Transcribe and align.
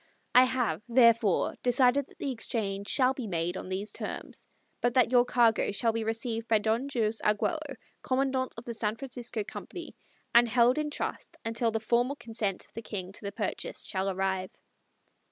I 0.33 0.45
have, 0.45 0.81
therefore, 0.89 1.57
decided 1.61 2.07
that 2.07 2.17
the 2.17 2.31
exchange 2.31 2.87
shall 2.89 3.13
be 3.13 3.27
made 3.27 3.55
on 3.55 3.69
these 3.69 3.91
terms, 3.93 4.47
but 4.81 4.95
that 4.95 5.11
your 5.11 5.25
cargo 5.25 5.71
shall 5.71 5.91
be 5.93 6.03
received 6.03 6.47
by 6.47 6.57
Don 6.57 6.89
Jose 6.91 7.21
Arguello, 7.23 7.75
Commandante 8.01 8.55
of 8.57 8.65
the 8.65 8.73
San 8.73 8.95
Francisco 8.95 9.43
Company, 9.43 9.95
and 10.33 10.47
held 10.49 10.79
in 10.79 10.89
trust 10.89 11.37
until 11.45 11.69
the 11.69 11.79
formal 11.79 12.15
consent 12.15 12.65
of 12.65 12.73
the 12.73 12.81
King 12.81 13.11
to 13.11 13.21
the 13.21 13.31
purchase 13.31 13.83
shall 13.83 14.09
arrive." 14.09 14.49